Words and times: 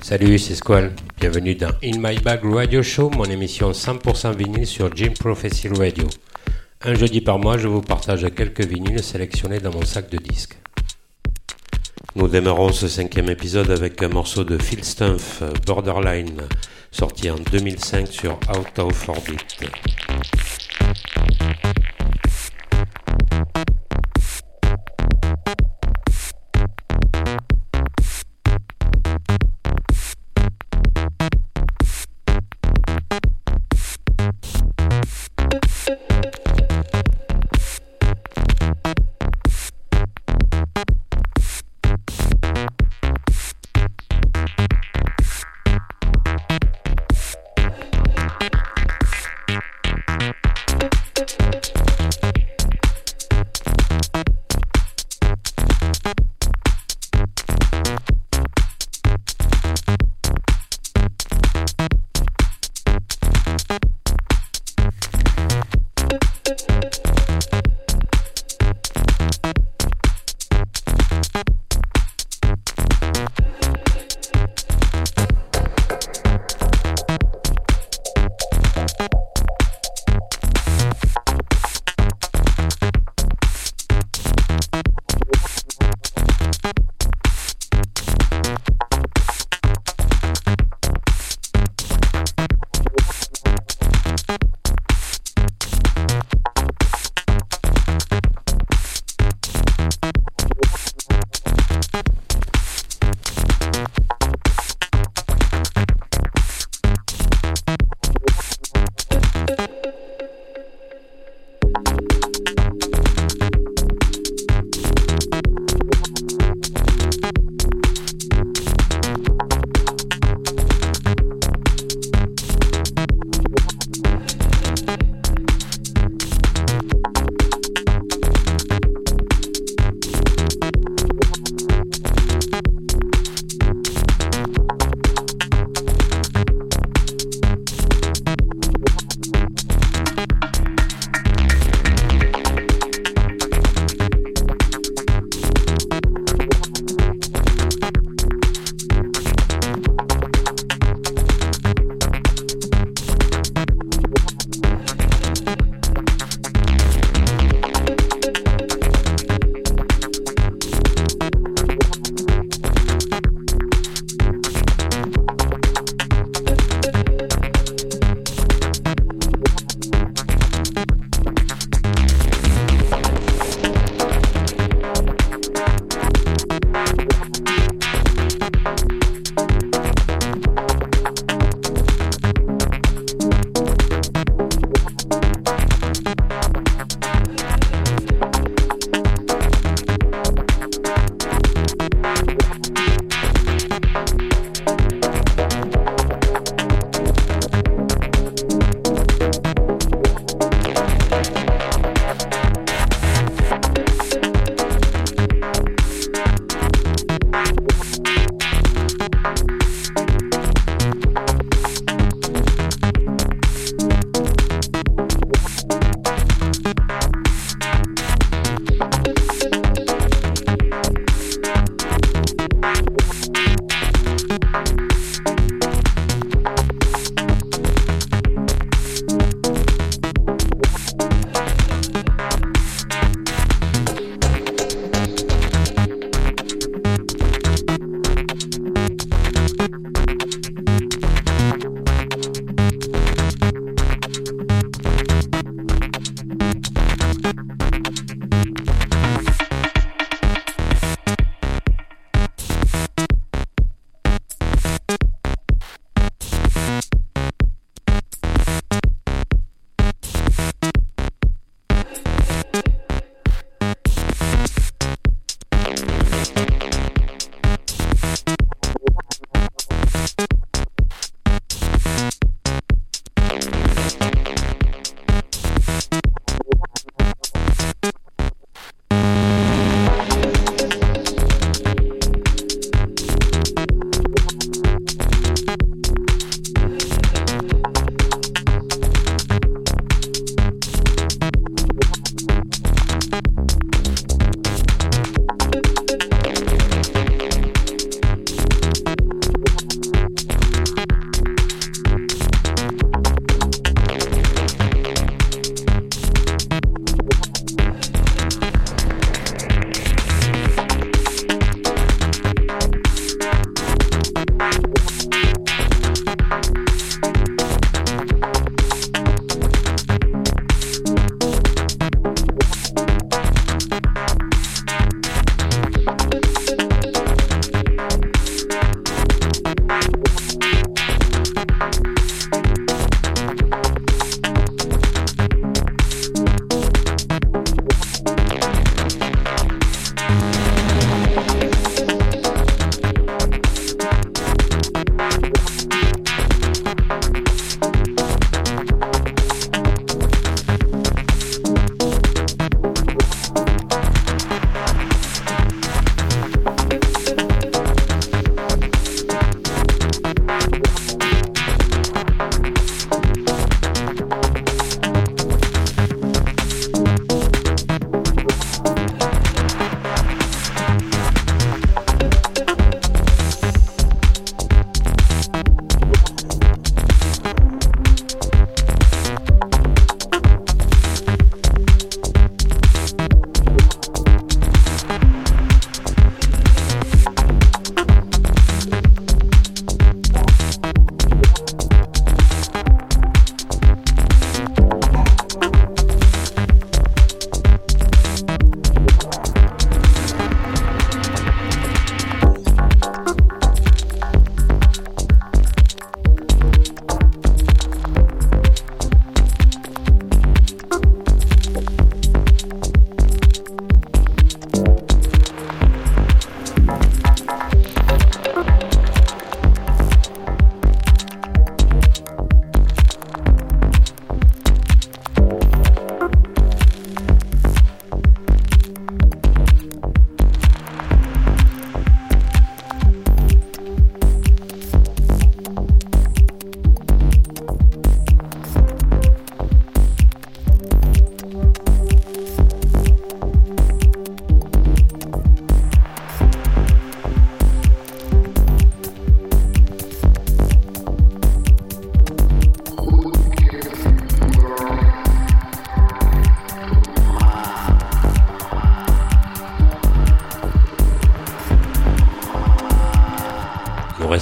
Salut, 0.00 0.38
c'est 0.38 0.54
Squall. 0.54 0.92
Bienvenue 1.20 1.54
dans 1.54 1.72
In 1.82 1.98
My 1.98 2.18
Bag 2.20 2.40
Radio 2.44 2.82
Show, 2.82 3.10
mon 3.10 3.24
émission 3.24 3.72
100% 3.72 4.36
vinyle 4.36 4.66
sur 4.66 4.94
Jim 4.94 5.12
Prophecy 5.18 5.68
Radio. 5.68 6.06
Un 6.82 6.94
jeudi 6.94 7.20
par 7.20 7.38
mois, 7.38 7.58
je 7.58 7.68
vous 7.68 7.82
partage 7.82 8.26
quelques 8.34 8.64
vinyles 8.64 9.02
sélectionnés 9.02 9.58
dans 9.58 9.72
mon 9.72 9.84
sac 9.84 10.08
de 10.10 10.18
disques. 10.18 10.55
Nous 12.16 12.28
démarrons 12.28 12.72
ce 12.72 12.88
cinquième 12.88 13.28
épisode 13.28 13.70
avec 13.70 14.02
un 14.02 14.08
morceau 14.08 14.42
de 14.42 14.56
Phil 14.56 14.82
Stumpf, 14.82 15.42
Borderline, 15.66 16.40
sorti 16.90 17.30
en 17.30 17.36
2005 17.52 18.08
sur 18.08 18.38
Out 18.48 18.78
of 18.78 19.08
Orbit. 19.10 19.36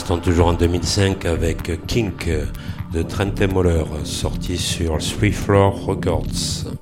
Restons 0.05 0.19
toujours 0.19 0.49
en 0.49 0.53
2005 0.53 1.25
avec 1.25 1.87
Kink 1.87 2.29
de 2.93 3.03
Trent 3.03 3.33
Moller, 3.51 3.85
sorti 4.05 4.59
sur 4.59 4.99
Three 4.99 5.33
Floor 5.33 5.83
Records. 5.87 6.74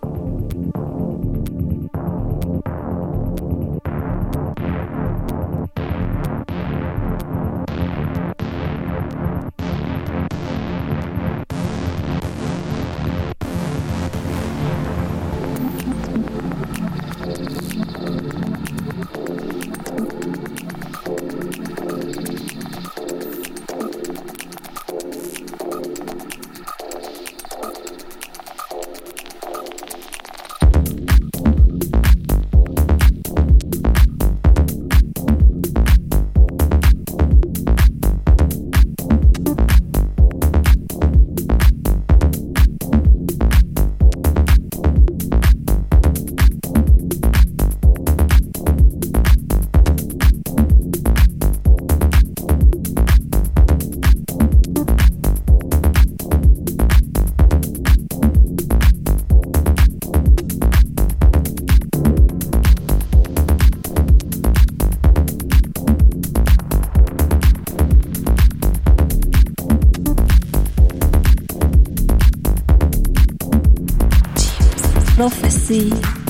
prophecy. 75.22 76.21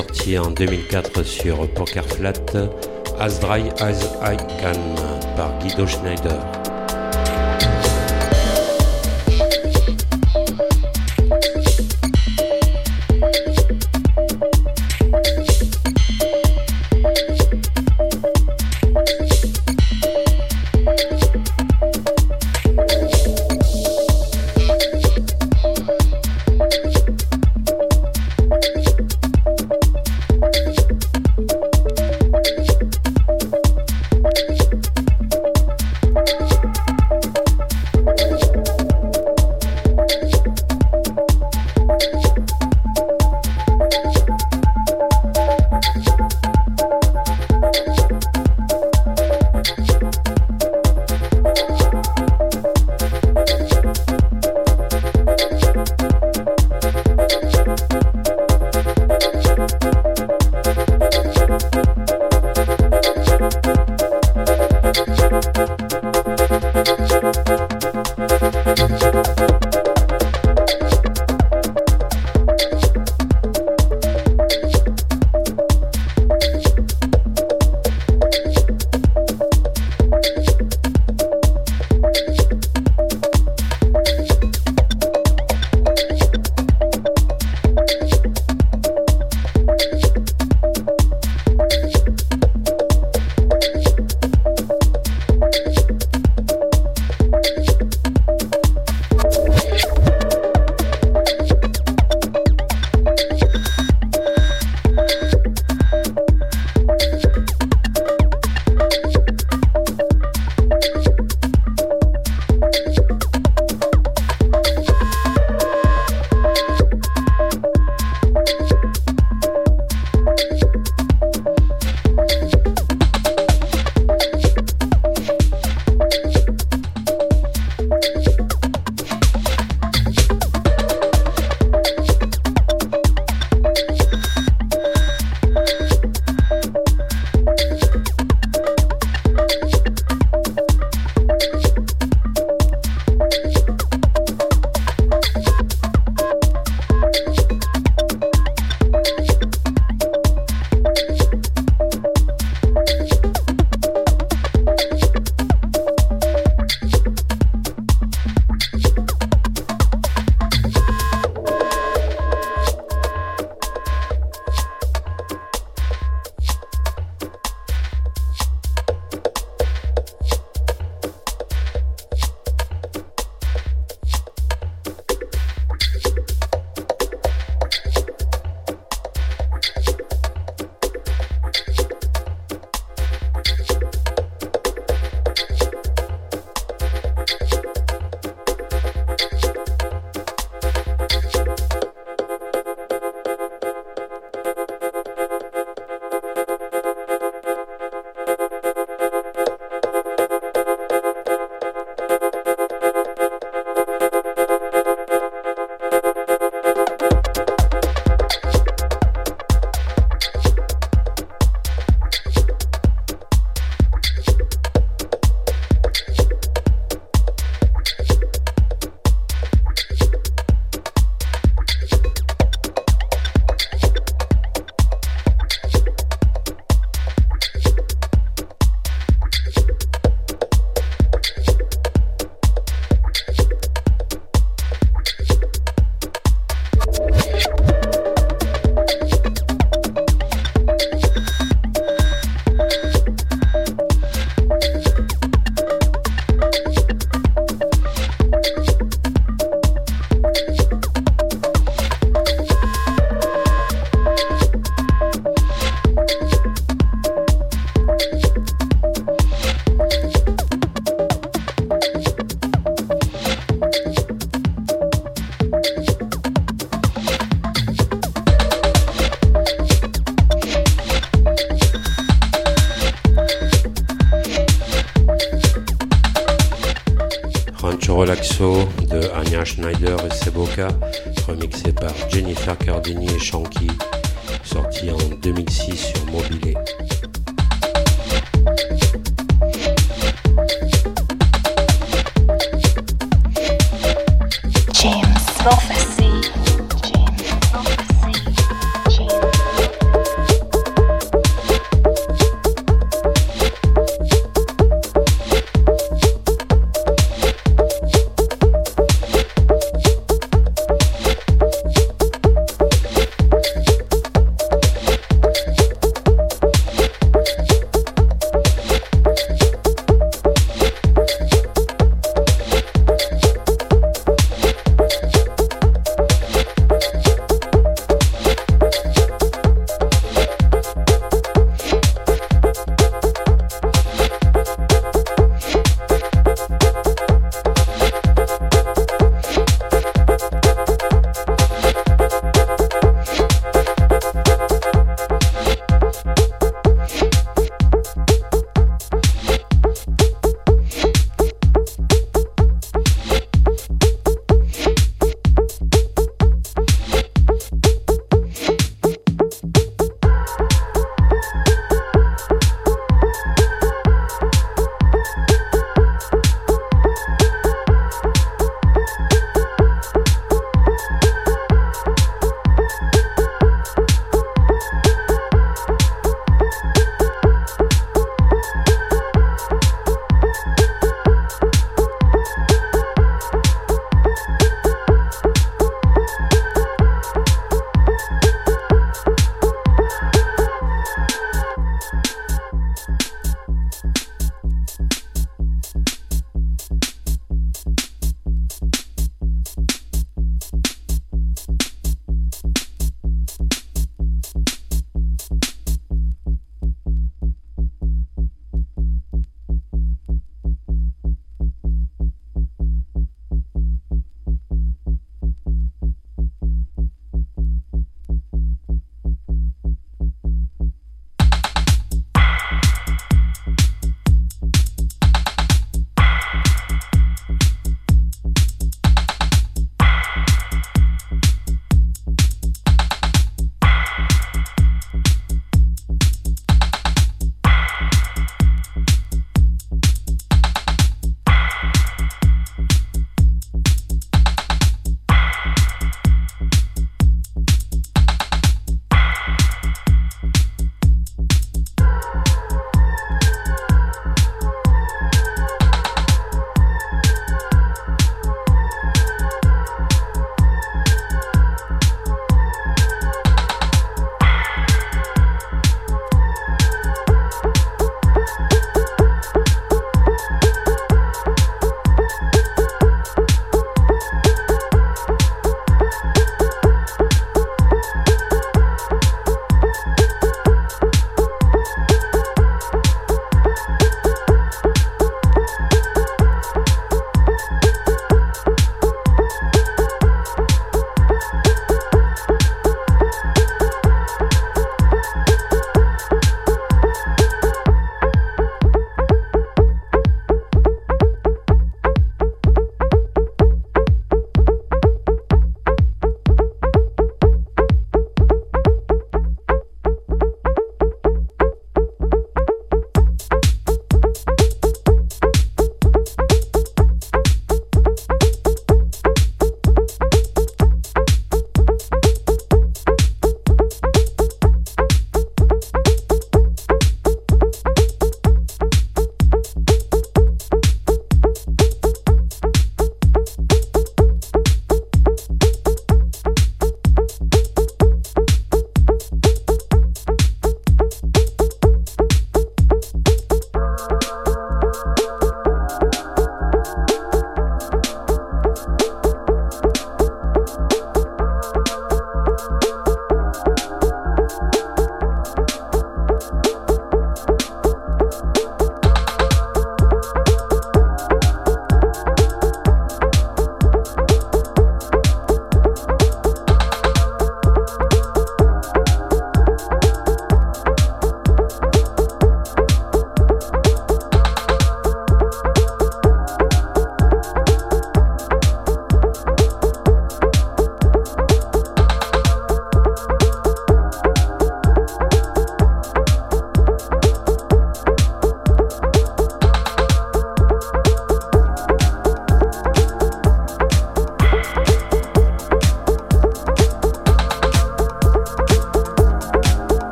Sorti 0.00 0.38
en 0.38 0.50
2004 0.50 1.22
sur 1.22 1.68
Poker 1.74 2.04
Flat, 2.04 2.56
As 3.18 3.38
Dry 3.40 3.68
As 3.80 4.02
I 4.22 4.36
Can 4.60 4.94
par 5.36 5.58
Guido 5.58 5.86
Schneider. 5.86 6.59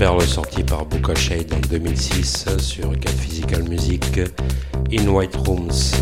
perle 0.00 0.22
sortie 0.22 0.64
par 0.64 0.86
Book 0.86 1.14
Shade 1.14 1.52
en 1.52 1.60
2006 1.68 2.56
sur 2.56 2.98
4 2.98 3.12
Physical 3.18 3.64
Music, 3.64 4.20
In 4.90 5.08
White 5.08 5.36
Rooms. 5.36 5.92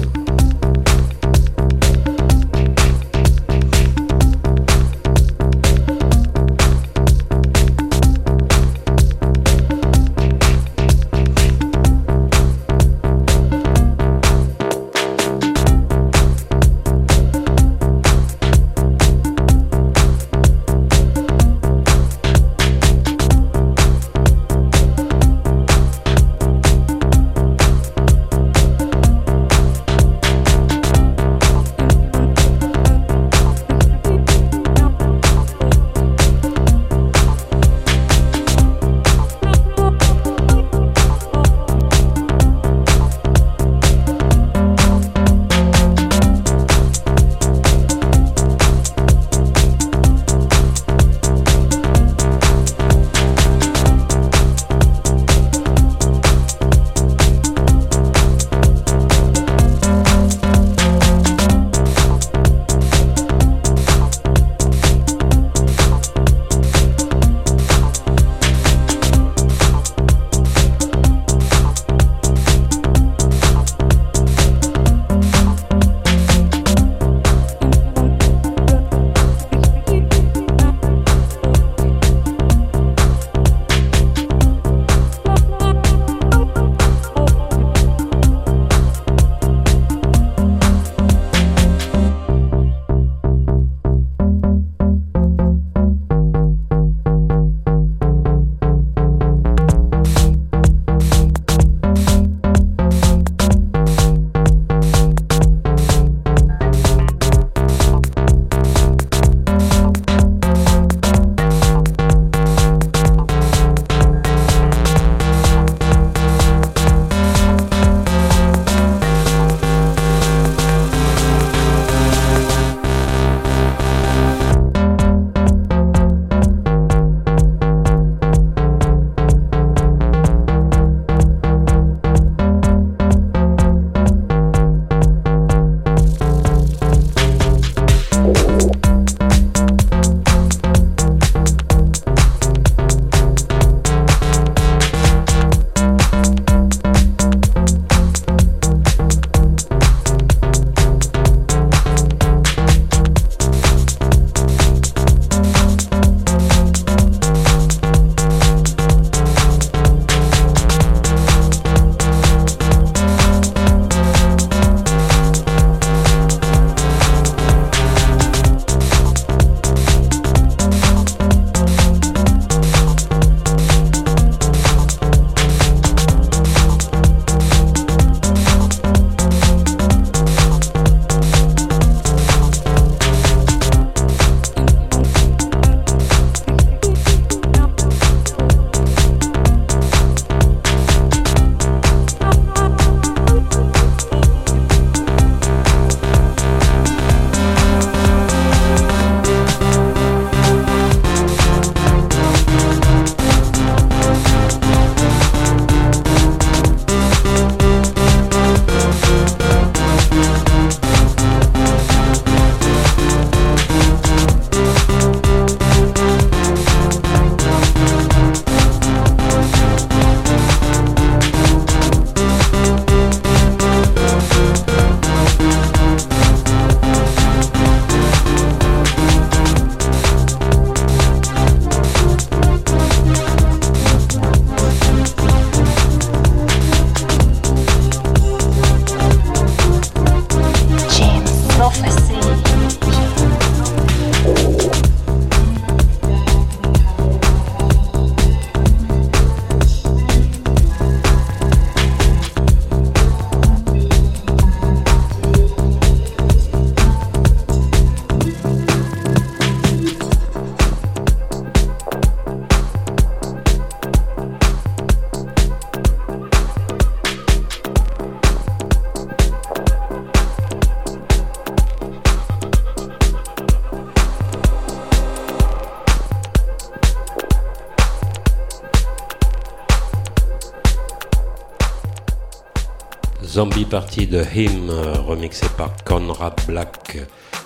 Zombie 283.39 283.67
Party 283.67 284.09
de 284.09 284.25
Him, 284.35 284.69
remixé 285.07 285.47
par 285.57 285.71
Conrad 285.85 286.35
Black, 286.49 286.99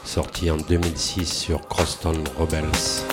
sorti 0.07 0.51
en 0.51 0.57
2006 0.57 1.27
sur 1.31 1.69
Crosstown 1.69 2.17
Rebels. 2.39 3.05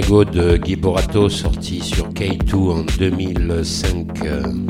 De 0.00 0.56
Guy 0.56 0.74
Borato 0.74 1.28
sorti 1.28 1.80
sur 1.80 2.08
K2 2.08 2.54
en 2.72 2.84
2005. 2.98 4.63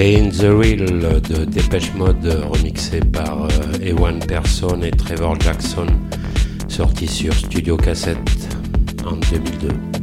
In 0.00 0.30
the 0.30 0.48
Real 0.48 1.20
de 1.20 1.44
Dépêche 1.44 1.92
Mode 1.92 2.24
remixé 2.50 3.00
par 3.00 3.44
euh, 3.44 3.48
Ewan 3.82 4.18
Person 4.18 4.80
et 4.82 4.90
Trevor 4.90 5.38
Jackson, 5.38 5.88
sorti 6.68 7.06
sur 7.06 7.34
Studio 7.34 7.76
Cassette 7.76 8.56
en 9.04 9.16
2002. 9.30 9.99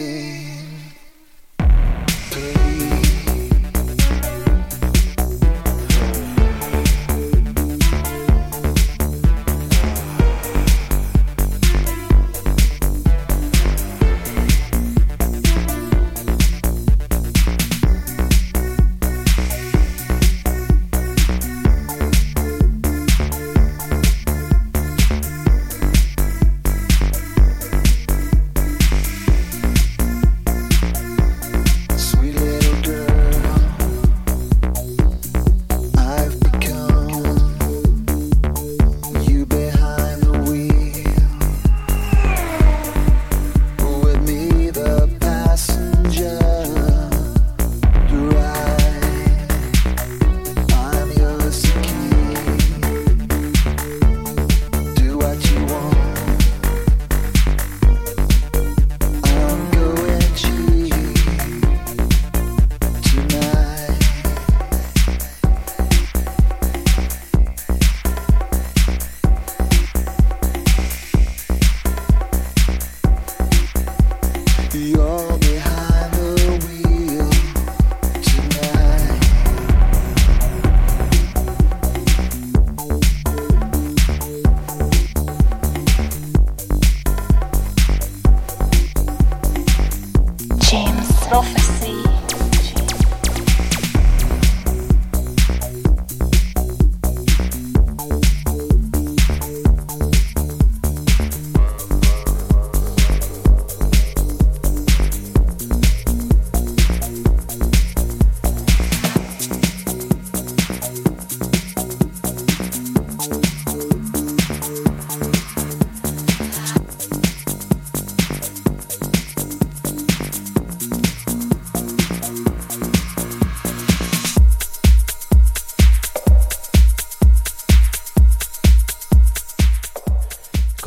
Yeah. 0.00 0.49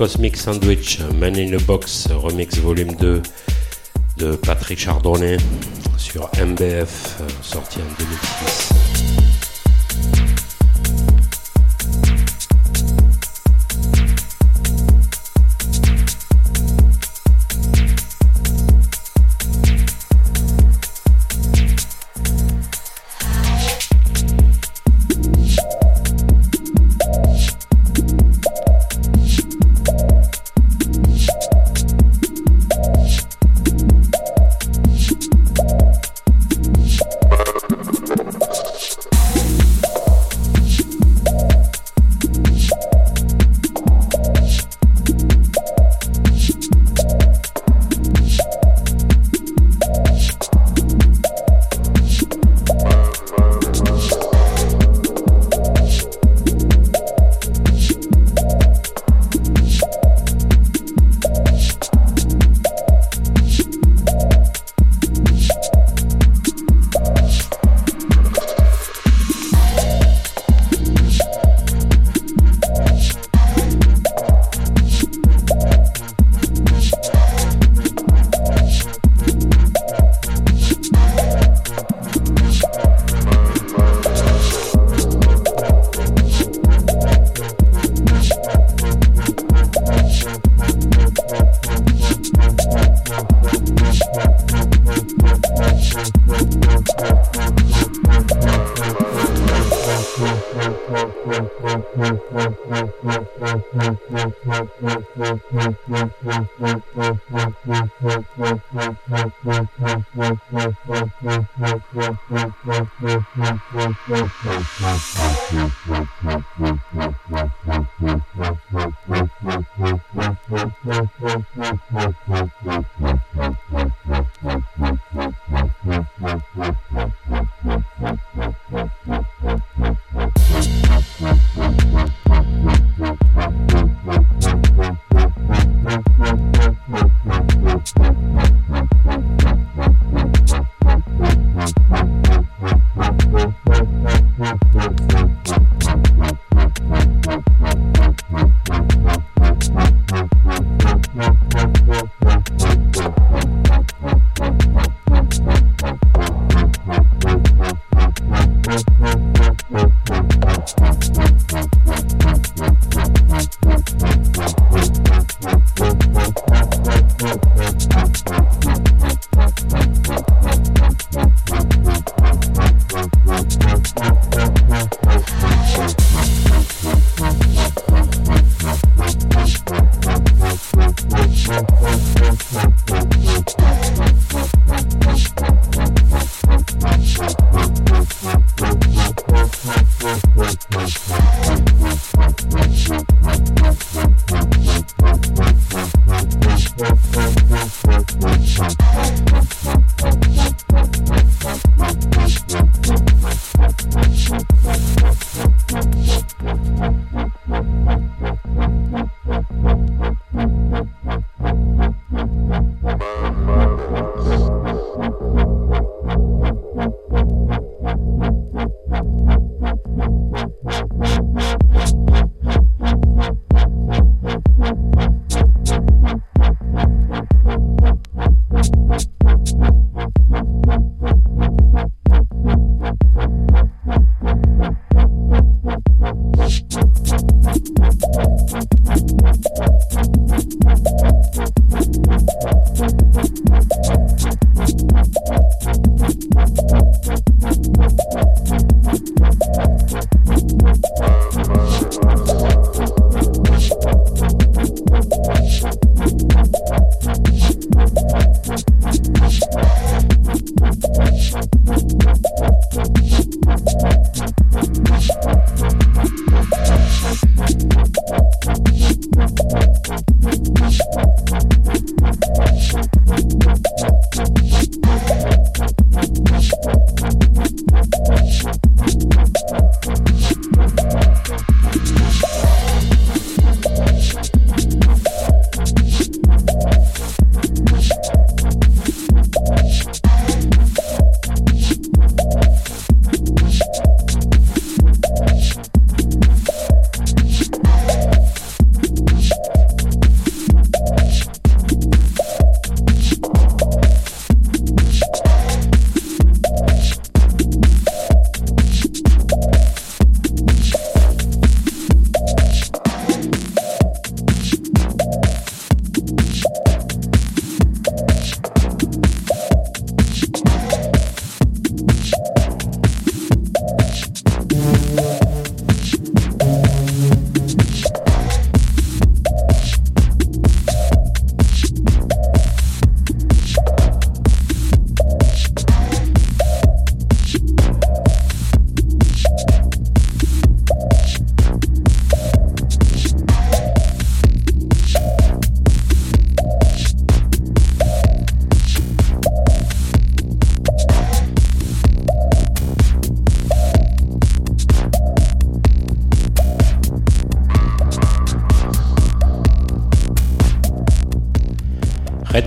Cosmic 0.04 0.36
Sandwich, 0.36 1.00
Man 1.18 1.38
in 1.38 1.54
a 1.54 1.60
Box, 1.60 2.10
remix 2.12 2.58
volume 2.58 2.94
2 2.98 3.22
de 4.18 4.36
Patrick 4.36 4.78
Chardonnay 4.78 5.38
sur 5.96 6.30
MBF, 6.38 7.22
sorti 7.42 7.80
en 7.80 7.88
2006. 7.98 9.23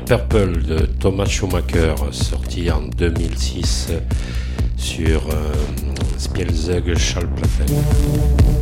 Purple 0.06 0.62
de 0.62 0.86
Thomas 1.00 1.26
Schumacher, 1.26 1.94
sorti 2.12 2.70
en 2.70 2.82
2006 2.82 3.88
sur 4.76 5.20
euh, 5.30 5.52
Spielzug 6.16 6.96
Schallplatten. 6.96 8.55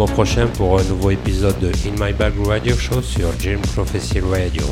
Au 0.00 0.06
prochain 0.06 0.46
pour 0.56 0.78
un 0.78 0.82
nouveau 0.84 1.10
épisode 1.10 1.58
de 1.60 1.68
In 1.68 1.92
My 2.04 2.12
Bag 2.12 2.32
Radio 2.46 2.76
Show 2.76 3.00
sur 3.02 3.28
Jim 3.38 3.58
Prophecy 3.74 4.20
Radio. 4.20 4.64